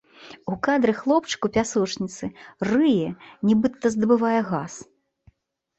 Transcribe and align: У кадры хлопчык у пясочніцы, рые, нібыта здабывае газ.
У 0.51 0.55
кадры 0.67 0.95
хлопчык 1.01 1.45
у 1.49 1.51
пясочніцы, 1.59 2.31
рые, 2.71 3.07
нібыта 3.53 3.85
здабывае 3.99 4.35
газ. 4.51 4.73